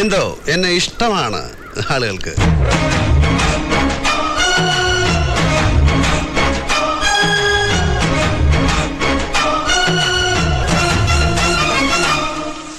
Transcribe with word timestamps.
എന്തോ? 0.00 0.38
എന്നെ 0.48 0.68
ഇഷ്ടമാണ് 0.68 1.40
ആളുകൾക്ക്. 1.92 2.32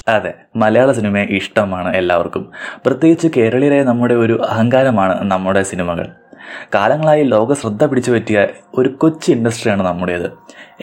അതെ 0.08 0.34
മലയാള 0.56 0.92
സിനിമയെ 0.92 1.24
ഇഷ്ടമാണ് 1.24 1.96
എല്ലാവർക്കും. 1.96 2.50
പ്രത്യേകിച്ച് 2.86 3.28
കേരളീയരായ 3.36 3.82
നമ്മുടെ 3.82 4.14
ഒരു 4.14 4.42
അഹങ്കാരമാണ് 4.42 5.30
നമ്മുടെ 5.30 5.62
സിനിമകൾ. 5.62 6.06
കാലങ്ങളായി 6.74 7.24
ലോക 7.24 7.52
ശ്രദ്ധ 7.52 7.84
പിടിച്ചു 7.84 8.12
പറ്റിയ 8.12 8.46
ഒരു 8.74 8.88
കൊച്ചു 8.88 9.32
ഇൻഡസ്ട്രിയാണ് 9.32 9.82
നമ്മുടേത്. 9.82 10.30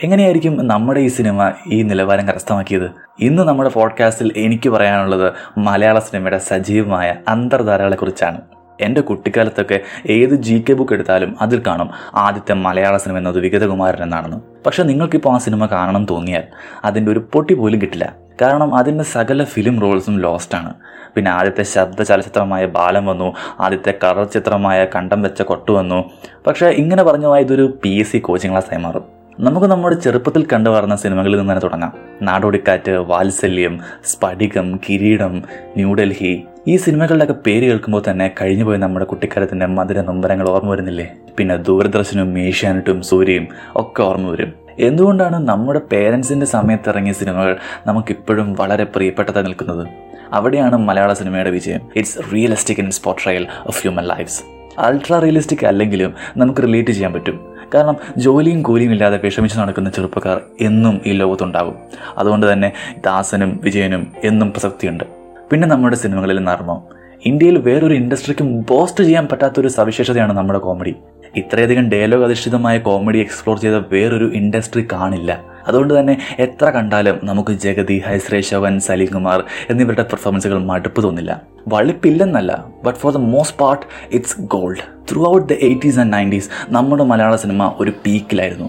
എങ്ങനെയായിരിക്കും 0.02 0.66
നമ്മുടെ 0.66 1.00
ഈ 1.00 1.08
സിനിമ 1.08 1.52
ഈ 1.72 1.82
നിലവാരം 1.82 2.28
കരസ്ഥമാക്കിയത്? 2.28 2.90
ഇന്ന് 3.20 3.42
നമ്മുടെ 3.42 3.70
പോഡ്കാസ്റ്റിൽ 3.70 4.32
എനിക്ക് 4.36 4.70
പറയാനുള്ളത് 4.70 5.32
മലയാള 5.58 5.98
സിനിമയുടെ 5.98 6.38
സജീവമായ 6.38 7.14
അന്തർധാരകളെക്കുറിച്ചാണ് 7.28 8.40
എന്റെ 8.80 9.00
കുട്ടിക്കാലത്തൊക്കെ 9.00 9.80
ഏത് 10.06 10.34
ജി 10.34 10.64
കെ 10.68 10.72
ബുക്ക് 10.72 10.92
എടുത്താലും 10.92 11.36
അതിൽ 11.40 11.62
കാണും 11.66 11.90
ആദ്യത്തെ 12.14 12.54
മലയാള 12.54 12.96
സിനിമ 12.96 13.18
എന്നത് 13.18 13.38
വിഗതകുമാരൻ 13.38 14.02
എന്നാണെന്ന്. 14.02 14.36
പക്ഷെ 14.66 14.82
നിങ്ങൾക്കിപ്പോൾ 14.82 15.34
ആ 15.34 15.38
സിനിമ 15.38 15.66
കാണണം 15.66 16.06
തോന്നിയാൽ 16.10 16.42
അതിന്റെ 16.84 17.12
ഒരു 17.12 17.28
പൊട്ടി 17.32 17.54
പോലും 17.54 17.82
കിട്ടില്ല. 17.82 18.25
കാരണം 18.42 18.74
അതിന്റെ 18.74 19.04
സകല 19.04 19.44
ഫിലിം 19.44 19.80
റോൾസും 19.80 20.20
ലോസ്റ്റാണ് 20.20 20.74
പിന്നെ 21.16 21.30
ആദ്യത്തെ 21.30 21.62
ശബ്ദ 21.62 22.02
ചലച്ചിത്രമായ 22.02 22.66
ബാലം 22.66 23.06
വന്നു 23.06 23.34
ആദ്യത്തെ 23.60 23.94
കളർ 24.04 24.24
ചിത്രമായ 24.24 24.84
കണ്ടം 24.84 25.22
വെച്ച 25.22 25.42
കൊട്ടു 25.42 25.72
വന്നു. 25.72 26.10
പക്ഷേ 26.46 26.66
ഇങ്ങനെ 26.66 27.02
പറഞ്ഞു 27.02 27.26
പോയാൽ 27.26 27.42
ഇതൊരു 27.42 27.78
പി 27.82 27.88
എസ് 27.88 28.12
സി 28.12 28.18
കോച്ചിങ് 28.18 28.52
ക്ലാസ്സായി 28.52 28.82
മാറും. 28.82 29.04
നമുക്ക് 29.40 29.66
നമ്മുടെ 29.66 29.96
ചെറുപ്പത്തിൽ 29.96 30.46
കണ്ടു 30.52 30.70
വളർന്ന 30.70 30.96
സിനിമകളിൽ 30.96 31.38
നിന്ന് 31.38 31.52
തന്നെ 31.52 31.60
തുടങ്ങാം. 31.60 31.92
നാടോടിക്കാറ്റ് 32.22 32.90
വാത്സല്യം 32.90 33.80
സ്ഫടികം 34.04 34.80
കിരീടം 34.90 35.42
ന്യൂഡൽഹി 35.76 36.44
ഈ 36.68 36.76
സിനിമകളുടെയൊക്കെ 36.76 37.34
പേര് 37.46 37.64
കേൾക്കുമ്പോൾ 37.64 38.02
തന്നെ 38.10 38.34
കഴിഞ്ഞുപോയി 38.40 38.78
നമ്മുടെ 38.78 39.04
കുട്ടിക്കാലത്തിന്റെ 39.04 39.66
മധുര 39.66 40.00
നൊമ്പരങ്ങൾ 40.00 40.48
ഓർമ്മ 40.48 40.70
വരുന്നില്ലേ? 40.70 41.12
പിന്നെ 41.38 41.56
ദൂരദർശനും 41.56 42.38
ഏഷ്യാനെറ്റും 42.38 43.02
സൂര്യയും 43.02 43.48
ഒക്കെ 43.76 44.02
ഓർമ്മ 44.02 44.30
വരും. 44.30 44.65
എന്തുകൊണ്ടാണ് 44.78 45.48
നമ്മുടെ 45.48 45.80
പേരൻസിന്റെ 45.92 46.46
സമയത്ത് 46.46 46.88
ഇറങ്ങിയ 46.88 47.12
സിനിമകൾ 47.12 47.56
നമുക്കിപ്പോഴും 47.86 48.54
വളരെ 48.54 48.84
പ്രിയപ്പെട്ടതായി 48.84 49.44
നിൽക്കുന്നത്? 49.44 49.88
അവിടെയാണ് 50.32 50.76
മലയാള 50.76 51.12
സിനിമയുടെ 51.12 51.50
വിജയം. 51.50 51.80
It's 51.96 52.18
realistic 52.34 52.78
in 52.78 52.90
portrayal 52.90 53.46
of 53.66 53.82
human 53.82 54.04
life's 54.04 54.42
ultra 54.78 55.18
realistic 55.18 55.66
അല്ലെങ്കിലും 55.66 56.14
നമുക്ക് 56.36 56.60
റിലേറ്റ് 56.60 56.90
ചെയ്യാൻ 56.90 57.12
പറ്റും. 57.12 57.54
കാരണം 57.74 57.96
ജോലിയും 58.16 58.62
കൂലിയും 58.62 58.92
ഇല്ലാതെ 58.92 59.20
വിഷമിച്ച് 59.24 59.58
നടക്കുന്ന 59.58 59.90
ചെറുപ്പക്കാർ 59.90 60.40
എന്നും 60.60 61.00
ഈ 61.06 61.12
ലോകത്തുണ്ടാകും. 61.12 61.74
അതുകൊണ്ട് 62.18 62.52
തന്നെ 62.52 62.72
ദാസനും 63.04 63.60
വിജയനും 63.64 64.12
എന്നും 64.24 64.50
പ്രസക്തിയുണ്ട്. 64.50 65.04
പിന്നെ 65.50 65.68
നമ്മുടെ 65.68 65.96
സിനിമകളിൽ 65.96 66.44
നർമ്മം 66.44 66.82
ഇന്ത്യയിൽ 67.26 67.58
വേറൊരു 67.58 67.94
ഇൻഡസ്ട്രിക്കും 67.94 68.66
ബോസ്റ്റ് 68.70 69.04
ചെയ്യാൻ 69.04 69.28
പറ്റാത്തൊരു 69.32 69.68
സവിശേഷതയാണ് 69.68 70.32
നമ്മുടെ 70.32 70.58
കോമഡി 70.58 70.94
ഇത്രയധികം 71.40 71.90
ഡയലോഗ് 71.90 72.24
അധിഷ്ഠിതമായ 72.24 72.78
കോമഡി 72.78 73.18
എക്സ്പ്ലോർ 73.18 73.58
ചെയ്ത 73.64 73.74
വേറൊരു 73.92 74.24
ഇൻഡസ്ട്രി 74.40 74.86
കാണില്ല. 74.92 75.30
അതുകൊണ്ട് 75.68 75.98
തന്നെ 75.98 76.14
എത്ര 76.38 76.66
കണ്ടാലും 76.70 77.16
നമുക്ക് 77.24 77.52
ജഗതി 77.64 78.02
ഹൈസ്രേശവൻ 78.06 78.80
സലീം 78.80 79.10
കുമാർ 79.14 79.44
എന്നിവരുടെ 79.70 80.02
പെർഫോമൻസുകൾ 80.02 80.58
മടുപ്പ് 80.58 81.02
തോന്നില്ല. 81.04 81.42
വളിപ്പില്ലെന്നല്ല 81.68 82.64
but 82.84 82.98
for 82.98 83.12
the 83.12 83.16
most 83.16 83.58
part 83.58 83.86
it's 84.12 84.40
gold 84.40 84.82
throughout 85.32 85.46
the 85.52 85.56
eighties 85.68 85.98
and 85.98 86.12
nineties 86.12 86.50
നമ്മുടെ 86.68 87.04
മലയാള 87.04 87.36
സിനിമ 87.36 87.74
ഒരു 87.78 87.94
പീക്കിലായിരുന്നു 88.06 88.68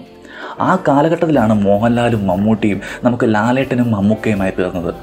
ആ 0.60 0.78
കാലഘട്ടത്തിലാണ് 0.88 1.54
മോഹൻലാലും 1.54 2.26
മമ്മൂട്ടിയും 2.26 2.80
നമുക്ക് 3.04 3.26
ലാലേട്ടനും 3.34 3.90
മമ്മൂക്കയുമായി 3.90 4.50
തീർന്നത് 4.50 4.94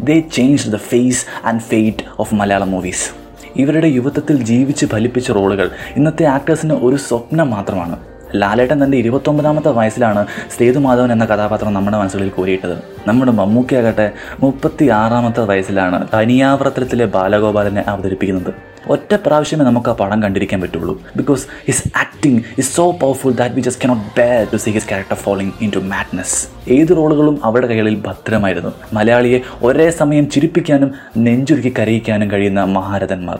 they 0.00 0.16
change 0.32 0.70
the 0.70 0.76
face 0.90 1.26
and 1.44 1.60
fate 1.60 2.04
of 2.18 2.34
Malayalam 2.34 2.70
movies 2.70 3.27
ഇവരുടെ 3.56 3.86
യുവത്വത്തിൽ 3.86 4.42
ജീവിച്ച് 4.42 4.86
ഫലിപ്പിച്ച 4.86 5.30
റോളുകൾ. 5.30 5.70
ഇന്നത്തെ 5.96 6.24
ആക്ടേഴ്സിന് 6.24 6.72
ഒരു 6.72 6.96
സ്വപ്നം 6.96 7.50
മാത്രമാണ്. 7.50 7.96
ലാലേട്ടൻ 8.34 8.84
തന്റെ 8.84 8.98
ഇരുപത്തൊമ്പതാമത്തെ 8.98 9.70
വയസ്സിലാണ് 9.70 10.26
സേതുമാധവൻ 10.58 11.12
എന്ന 11.12 11.24
കഥാപാത്രം 11.24 11.74
നമ്മുടെ 11.74 11.96
മനസ്സുകളിൽ 11.96 12.28
കോരിയിട്ടത്. 12.28 12.78
നമ്മുടെ 13.06 13.32
മമ്മൂക്കയാകട്ടെ 13.32 14.12
മുപ്പത്തി 14.40 14.88
ആറാമത്തെ 14.88 15.40
വയസ്സിലാണ് 15.40 16.08
തനിയാവർത്തനത്തിലെ 16.14 17.04
ബാലഗോപാലനെ 17.04 17.84
അവതരിപ്പിക്കുന്നത്. 17.86 18.67
ഒറ്റ 18.94 19.14
പ്രാവശ്യമേ 19.26 19.64
നമുക്ക് 19.64 19.90
ആ 19.90 19.94
പടം 20.00 20.22
കണ്ടിരിക്കാൻ 20.22 20.60
പറ്റുള്ളൂ. 20.60 20.94
Because 21.16 21.46
his 21.66 21.88
acting 21.98 22.40
is 22.58 22.76
so 22.76 22.84
powerful 23.02 23.32
that 23.40 23.54
we 23.54 23.60
just 23.60 23.82
cannot 23.84 24.04
bear 24.20 24.46
to 24.52 24.56
see 24.56 24.70
his 24.70 24.88
character 24.88 25.16
following 25.16 25.52
into 25.74 25.82
madness 25.94 26.38
ഏത് 26.68 26.92
റോളുകളും 26.96 27.40
അവരുടെ 27.44 27.68
കൈകളിൽ 27.72 27.96
ഭദ്രമായിരുന്നു. 28.06 28.72
മലയാളിയെ 28.92 29.40
ഒരേ 29.62 29.90
സമയം 29.90 30.30
ചിരിപ്പിക്കാനും 30.30 30.92
നെഞ്ചുരുക്കി 31.16 31.74
കരയിക്കാനും 31.78 32.30
കഴിയുന്ന 32.30 32.64
മഹാരഥന്മാർ. 32.64 33.38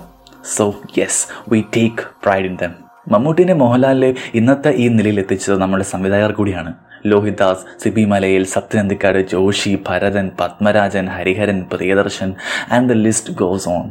So 0.56 0.75
yes 0.98 1.22
we 1.48 1.60
take 1.76 2.03
pride 2.25 2.44
in 2.44 2.58
them 2.62 2.75
മമ്മൂട്ടിനെ 3.12 3.54
മോഹൻലാലിനെ 3.54 4.14
ഇന്നത്തെ 4.34 4.70
ഈ 4.76 4.88
നിലയിൽ 4.88 5.19
എത്തിച്ചത് 5.20 5.56
നമ്മുടെ 5.58 5.84
സംവിധായകർ 5.84 6.32
കൂടിയാണ്. 6.32 6.75
Lohidas 7.06 7.64
Sibi 7.82 8.04
Malayil 8.04 8.44
Sathyan Anthikad 8.44 9.19
Joshiy 9.32 9.72
Bharathan 9.88 10.31
Padmarajan 10.41 11.06
Hariharan 11.06 11.58
Priyadarshan 11.72 12.34
and 12.72 12.88
the 12.91 12.92
list 12.92 13.34
goes 13.34 13.69
on 13.69 13.87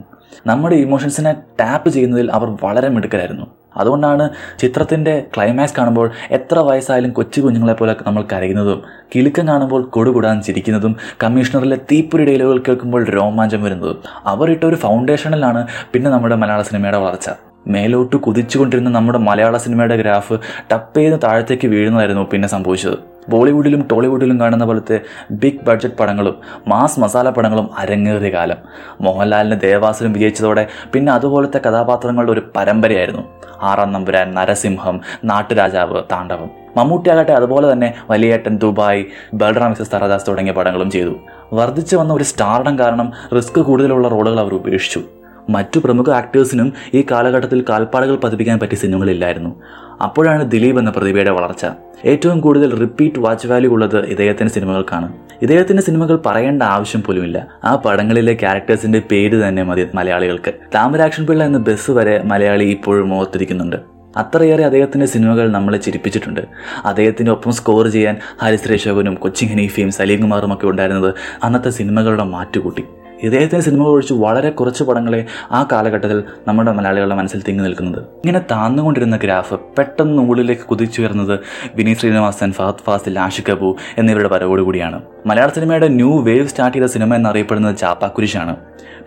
നമ്മുടെ 0.47 0.75
ഇമോഷൻസിനെ 0.75 1.31
ടാപ്പ് 1.59 1.89
ചെയ്യുന്നതിൽ 1.89 2.31
അവർ 2.31 2.49
വളരെ 2.63 2.89
മിടുക്കരായിരുന്നു. 2.89 3.47
അതുകൊണ്ടാണ് 3.81 4.29
ചിത്രത്തിന്റെ 4.61 5.13
ക്ലൈമാക്സ് 5.33 5.75
കാണുമ്പോൾ 5.77 6.11
എത്ര 6.31 6.59
വയസ്സായാലും 6.59 7.11
കൊച്ചു 7.11 7.41
കുഞ്ഞുങ്ങളെ 7.41 7.73
പോലെ 7.73 7.95
നമ്മൾ 8.07 8.23
കരയുന്നതും 8.31 8.79
കിലുക്കം 9.15 9.47
കാണുമ്പോൾ 9.47 9.81
കൊടുകൂടാൻ 9.95 10.41
ചിരിക്കുന്നതും 10.41 10.95
കമ്മീഷണറിലെ 11.23 11.77
തീപ്പൊരി 11.91 12.25
ഡയലോഗുകൾ 12.25 12.61
കേൾക്കുമ്പോൾ 12.67 13.03
രോമാഞ്ചം 13.17 13.63
വരുന്നതും 13.63 13.99
അവർ 14.25 14.49
ഇട്ട 14.51 14.63
ഒരു 14.63 14.75
ഫൗണ്ടേഷനിലാണ് 14.75 15.67
പിന്നെ 15.93 16.11
നമ്മുടെ 16.11 16.35
മലയാള 16.35 16.61
സിനിമയുടെ 16.61 16.97
വളർച്ച. 16.97 17.29
മേലോട്ട് 17.67 18.15
കുതിച്ചുകൊണ്ടിരുന്ന 18.15 18.89
നമ്മുടെ 18.89 19.19
മലയാള 19.19 19.57
സിനിമയുടെ 19.57 19.95
ഗ്രാഫ് 20.01 20.35
ടപ്പ് 20.71 20.99
ചെയ്ത് 20.99 21.17
താഴത്തേക്ക് 21.23 21.67
വീഴുന്നതായിരുന്നു 21.67 22.23
പിന്നെ 22.33 22.47
സംഭവിച്ചത്. 22.47 23.16
ബോളിവുഡിലും 23.29 23.87
ടോളിവുഡിലും 23.91 24.39
കാണുന്ന 24.39 24.65
പോലത്തെ 24.65 24.99
ബിഗ് 25.31 25.65
ബഡ്ജറ്റ് 25.65 25.95
പടങ്ങളും 25.95 26.39
മാസ് 26.67 26.99
മസാല 26.99 27.29
പടങ്ങളും 27.29 27.69
അരങ്ങേറിയ 27.77 28.29
കാലം. 28.29 28.57
മോഹൻലാലിന് 29.01 29.61
ദേവാസുരം 29.61 30.13
വിജയിച്ചതോടെ 30.13 30.67
പിന്നെ 30.93 31.13
അതുപോലത്തെ 31.13 31.57
കഥാപാത്രങ്ങളുടെ 31.57 32.31
ഒരു 32.31 32.41
പരമ്പരയായിരുന്നു. 32.55 33.21
ആറാം 33.61 33.93
നമ്പുരാൻ 33.93 34.33
നരസിംഹം 34.33 35.01
നാട്ടുരാജാവ് 35.23 36.03
താണ്ഡവം. 36.11 36.49
മമ്മൂട്ടിയാകട്ടെ 36.77 37.31
അതുപോലെ 37.31 37.71
തന്നെ 37.71 37.93
വലിയേട്ടൻ 38.09 38.57
ദുബായ് 38.57 39.05
ബൽറാം 39.33 39.69
മിസസ് 39.69 39.91
തറദാസ് 39.91 40.27
തുടങ്ങിയ 40.27 40.53
പടങ്ങളും 40.53 40.91
ചെയ്തു. 40.91 41.15
വർദ്ധിച്ചു 41.53 41.95
വന്ന 41.95 42.13
ഒരു 42.13 42.23
സ്റ്റാർഡം 42.23 42.79
കാരണം 42.79 43.13
റിസ്ക് 43.35 43.61
കൂടുതലുള്ള 43.61 44.07
റോളുകൾ 44.07 44.39
അവർ 44.39 44.53
ഉപേക്ഷിച്ചു. 44.53 45.01
മറ്റു 45.49 45.79
പ്രമുഖ 45.79 46.11
ആക്ടേഴ്സിനും 46.11 46.73
ഈ 46.93 47.05
കാലഘട്ടത്തിൽ 47.11 47.65
കാൽപ്പാടുകൾ 47.69 48.15
പതിപ്പിക്കാൻ 48.15 48.59
പറ്റിയ 48.59 48.77
സിനിമകളില്ലായിരുന്നു. 48.77 49.61
അപ്പോഴാണ് 50.03 50.51
ദിലീപ് 50.51 50.79
എന്ന 50.79 50.89
പ്രതിഭയുടെ 50.89 51.31
വളർച്ച. 51.31 51.65
ഏറ്റവും 52.05 52.41
കൂടുതൽ 52.41 52.79
റിപ്പീറ്റ് 52.79 53.19
വാച്ച് 53.19 53.47
വാല്യൂ 53.47 53.71
ഉള്ളത് 53.71 54.05
ഇദ്ദേഹത്തിന്റെ 54.05 54.53
സിനിമകൾക്കാണ്. 54.53 55.13
ഇദ്ദേഹത്തിന്റെ 55.41 55.83
സിനിമകൾ 55.83 56.19
പറയേണ്ട 56.25 56.63
ആവശ്യം 56.63 57.03
പോലുമില്ല. 57.03 57.47
ആ 57.63 57.75
പടങ്ങളിലെ 57.75 58.33
ക്യാരക്ടേഴ്സിന്റെ 58.33 59.01
പേര് 59.11 59.47
തന്നെ 59.47 59.63
മതി 59.63 59.87
മലയാളികൾക്ക്. 59.95 60.53
താമരാക്ഷൻ 60.75 61.25
പിള്ള 61.25 61.43
എന്ന 61.43 61.57
ബസ് 61.57 61.91
വരെ 61.91 62.21
മലയാളി 62.23 62.63
ഇപ്പോഴും 62.63 63.13
ഓർത്തിരിക്കുന്നുണ്ട് 63.13 63.97
അത്രയേറെ 64.17 64.65
അദ്ദേഹത്തിന്റെ 64.65 65.05
സിനിമകൾ 65.05 65.51
നമ്മളെ 65.51 65.77
ചിരിപ്പിച്ചിട്ടുണ്ട്. 65.77 66.41
അദ്ദേഹത്തിന്റെ 66.85 67.31
ഒപ്പം 67.31 67.51
സ്കോർ 67.51 67.87
ചെയ്യാൻ 67.87 68.17
ഹാരിസ് 68.41 68.69
രേഷകനും 68.71 69.15
കൊച്ചിൻ 69.15 69.47
ഹനീഫയും 69.47 69.91
സലീം 69.91 70.21
കുമാറും 70.21 70.53
ഒക്കെ 70.53 70.67
ഉണ്ടായിരുന്നത് 70.67 71.13
അന്നത്തെ 71.43 71.69
സിനിമകളുടെ 71.69 72.23
മാറ്റുകൂട്ടി. 72.23 72.83
ഇദ്ദേഹത്തിന്റെ 73.23 73.63
സിനിമകൾ 73.65 73.89
ഒഴിച്ച് 73.89 74.13
വളരെ 74.13 74.49
കുറച്ച് 74.49 74.83
പടങ്ങളെ 74.83 75.25
ആ 75.51 75.67
കാലഘട്ടത്തിൽ 75.71 76.23
നമ്മുടെ 76.47 76.71
മലയാളികളുടെ 76.71 77.15
മനസ്സിൽ 77.15 77.43
തിങ്ങി 77.47 77.63
നിൽക്കുന്നത്. 77.63 78.03
ഇങ്ങനെ 78.03 78.41
താന്നുകൊണ്ടിരുന്ന 78.51 79.17
ഗ്രാഫ് 79.17 79.53
പെട്ടെന്ന് 79.77 80.23
മുകളിലേക്ക് 80.23 80.61
കുതിച്ചുയർന്നത് 80.61 81.39
വിനീത് 81.75 81.97
ശ്രീനിവാസൻ 81.97 82.51
ഫഹദ് 82.51 82.83
ഫാസിൽ 82.85 83.19
ആഷിഖ് 83.19 83.51
കപൂർ 83.51 83.75
എന്നിവരുടെ 83.97 84.29
വരവോടുകൂടിയാണ് 84.29 85.01
മലയാള 85.25 85.49
സിനിമയുടെ 85.49 85.87
ന്യൂ 85.87 86.21
വേവ് 86.21 86.47
സ്റ്റാർട്ട് 86.47 86.77
ചെയ്ത 86.77 86.85
സിനിമ 86.85 87.15
എന്നറിയപ്പെടുന്നത് 87.15 87.77
ചാപ്പാക്കുരിശാണ്. 87.77 88.55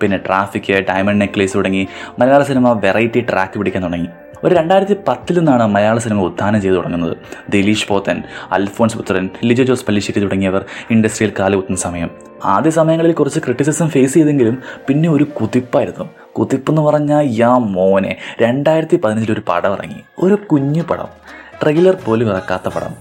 പിന്നെ 0.03 0.17
ട്രാഫിക് 0.17 0.73
ഡയമണ്ട് 0.89 1.21
നെക്ലേസ് 1.21 1.57
തുടങ്ങി 1.57 1.89
മലയാള 2.19 2.43
സിനിമ 2.43 2.73
വെറൈറ്റി 2.73 3.21
ട്രാക്ക് 3.21 3.59
പിടിക്കാൻ 3.59 3.83
തുടങ്ങി. 3.83 4.09
ഒരു 4.45 4.55
രണ്ടായിരത്തി 4.55 4.97
പത്തിൽ 5.09 5.39
നിന്നാണ് 5.39 5.67
മലയാള 5.67 5.99
സിനിമ 5.99 6.21
ഉത്ഥാനം 6.21 6.61
ചെയ്തു 6.61 6.77
തുടങ്ങുന്നത്. 6.77 7.17
ദിലീഷ് 7.49 7.89
പോത്തൻ 7.89 8.23
അൽഫോൺസ് 8.53 8.97
പുത്രൻ 8.97 9.29
ലിജോ 9.45 9.65
ജോസ് 9.65 9.85
പല്ലിശ്ശേരി 9.85 10.21
തുടങ്ങിയവർ 10.21 10.65
ഇൻഡസ്ട്രിയിൽ 10.91 11.33
കാലുകുത്തുന്ന 11.39 11.79
സമയം. 11.79 12.11
ആദ്യ 12.45 12.71
സമയങ്ങളിൽ 12.71 13.13
കുറച്ച് 13.13 13.41
ക്രിറ്റിസിസം 13.41 13.89
ഫേസ് 13.89 14.15
ചെയ്തെങ്കിലും 14.15 14.63
പിന്നെ 14.89 15.11
ഒരു 15.11 15.25
കുതിപ്പായിരുന്നു. 15.25 16.09
കുതിപ്പെന്ന് 16.39 16.83
പറഞ്ഞാൽ 16.83 17.29
യാ 17.31 17.59
മോനെ 17.59 18.17
രണ്ടായിരത്തി 18.43 18.97
പതിനഞ്ചിൽ 18.97 19.33
ഒരു 19.33 19.43
പടം 19.49 19.73
ഇറങ്ങി 19.73 20.01
ഒരു 20.19 20.35
കുഞ്ഞു 20.35 20.83
പടം. 20.83 21.09
ട്രെയിലർ 21.63 21.95
പോലും 21.95 22.29
ഇറക്കാത്ത 22.29 22.69
പടം. 22.69 22.95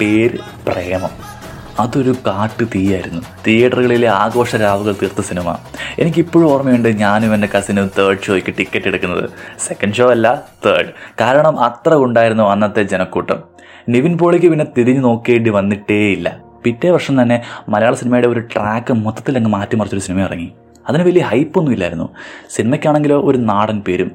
പേര് 0.00 0.38
പ്രേമം. 0.66 1.35
അതൊരു 1.80 2.14
കാട്ടു 2.26 2.64
തീയായിരുന്നു. 2.64 3.22
തിയേറ്ററുകളിലെ 3.46 4.08
ആഘോഷ 4.08 4.56
രാവുകൾ 4.56 4.92
തീർത്ത 4.92 5.20
സിനിമ. 5.20 5.56
എനിക്കിപ്പോഴും 5.98 6.50
ഓർമ്മയുണ്ട് 6.50 6.88
ഞാനും 6.88 7.34
എന്റെ 7.34 7.48
കസിനും 7.58 7.90
തേർഡ് 7.98 8.22
ഷോയ്ക്ക് 8.22 8.54
ടിക്കറ്റ് 8.58 8.88
എടുക്കുന്നത്. 8.88 9.30
സെക്കൻഡ് 9.58 9.94
ഷോ 9.94 10.10
അല്ല 10.10 10.42
തേർഡ് 10.66 10.86
കാരണം 11.20 11.60
അത്ര 11.60 11.94
ഉണ്ടായിരുന്നു 11.94 12.44
അന്നത്തെ 12.44 12.82
ജനക്കൂട്ടം. 12.82 13.42
നിവിൻ 13.88 14.18
പോളിക്ക് 14.18 14.46
പിന്നെ 14.46 14.66
തിരിഞ്ഞു 14.78 15.00
നോക്കേണ്ടി 15.00 15.50
വന്നിട്ടേയില്ല. 15.50 16.40
പിറ്റേ 16.64 16.90
വർഷം 16.90 17.22
തന്നെ 17.22 17.42
മലയാള 17.68 17.94
സിനിമയുടെ 17.94 18.28
ഒരു 18.28 18.40
ട്രാക്ക് 18.40 18.92
മൊത്തത്തിൽ 18.92 19.36
അങ്ങ് 19.36 19.50
മാറ്റിമറിച്ചൊരു 19.50 20.02
സിനിമ 20.02 20.20
ഇറങ്ങി. 20.20 20.52
അതിന് 20.88 21.02
വലിയ 21.02 21.22
ഹൈപ്പൊന്നും 21.22 21.72
ഇല്ലായിരുന്നു. 21.72 22.08
സിനിമയ്ക്കാണെങ്കിലോ 22.50 23.20
ഒരു 23.20 23.38
നാടൻ 23.38 23.80
പേരും. 23.80 24.12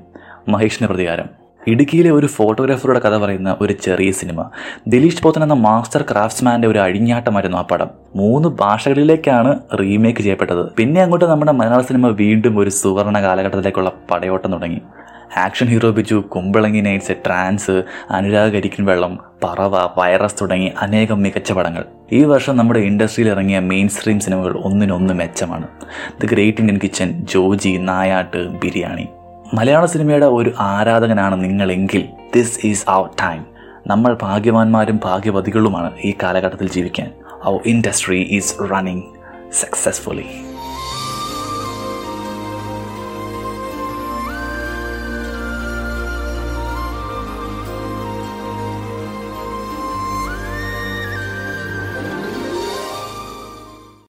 മഹേഷിന്റെ 0.49 0.87
പ്രതികാരം. 0.87 1.40
ഇടുക്കിയിലെ 1.67 2.11
ഒരു 2.11 2.27
ഫോട്ടോഗ്രാഫറുടെ 2.27 2.99
കഥ 2.99 3.17
പറയുന്ന 3.17 3.57
ഒരു 3.61 3.73
ചെറിയ 3.73 4.11
സിനിമ. 4.11 4.49
ദിലീഷ് 4.87 5.23
പോത്തൻ 5.23 5.43
എന്ന 5.43 5.53
മാസ്റ്റർ 5.53 6.05
ക്രാഫ്റ്റ്സ്മാന്റെ 6.11 6.67
ഒരു 6.67 6.79
അഴിഞ്ഞാട്ടമായിരുന്നു 6.79 7.57
ആ 7.57 7.61
പടം. 7.61 7.89
മൂന്ന് 8.15 8.49
ഭാഷകളിലേക്കാണ് 8.49 9.59
റീമേക്ക് 9.79 10.19
ചെയ്യപ്പെട്ടത്. 10.19 10.71
പിന്നെ 10.77 11.01
അങ്ങോട്ട് 11.01 11.25
നമ്മുടെ 11.25 11.51
മലയാള 11.51 11.81
സിനിമ 11.81 12.07
വീണ്ടും 12.07 12.59
ഒരു 12.59 12.69
സുവർണ 12.69 13.21
കാലഘട്ടത്തിലേക്കുള്ള 13.21 13.91
പടയോട്ടം 14.11 14.51
തുടങ്ങി. 14.51 14.81
Action 15.37 15.67
hero 15.67 15.91
Biju 15.91 16.15
Kumbalangi 16.15 16.81
nights 16.81 17.11
trance 17.25 17.83
Anurag 18.11 18.53
Karikkin 18.53 18.85
Vellam 18.85 19.19
Parava 19.43 19.77
virus 19.97 20.35
തുടങ്ങി 20.41 20.71
അനേകം 20.81 21.21
മികച്ച 21.21 21.51
പടങ്ങൾ. 21.51 21.85
ഈ 22.11 22.23
വർഷം 22.23 22.57
നമ്മുടെ 22.57 22.79
ഇൻഡസ്ട്രിയിൽ 22.79 23.29
ഇറങ്ങിയ 23.29 23.59
മെയിൻ 23.59 23.87
സ്ട്രീം 23.87 24.19
സിനിമകൾ 24.19 24.57
ഒന്നിനൊന്ന് 24.57 25.13
മെച്ചമാണ്. 25.13 25.67
The 26.21 26.25
great 26.25 26.57
Indian 26.57 26.79
kitchen 26.83 27.25
Joji 27.33 27.77
Nayattu 27.77 28.47
Biriyani. 28.47 29.07
Malayala 29.53 29.85
സിനിമയുടെ 29.85 30.25
ഒരു 30.25 30.53
ആരാധകനാണ് 30.59 31.43
നിങ്ങളെങ്കിൽ 31.43 32.07
ദിസ് 32.35 32.59
ഈസ് 32.65 32.85
അവർ 32.87 33.09
ടൈം 33.21 33.45
നമ്മൾ 33.87 34.17
ഭാഗ്യവാന്മാരും 34.21 34.99
ഭാഗ്യവതികളുമാണ് 35.03 35.91
ഈ 35.99 36.13
കാലഘട്ടത്തിൽ 36.23 36.69
ജീവിക്കാൻ. 36.69 37.11
അവർ 37.43 37.59
ഇൻഡസ്ട്രി 37.65 38.19
ഈസ് 38.19 38.55
റണ്ണിങ് 38.71 39.03
സക്സസ്ഫുള്ളി 39.53 40.25